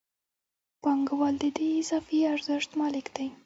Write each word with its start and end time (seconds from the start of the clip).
پانګوال 0.83 1.35
د 1.43 1.45
دې 1.57 1.67
اضافي 1.81 2.19
ارزښت 2.33 2.69
مالک 2.79 3.05
دی 3.15 3.27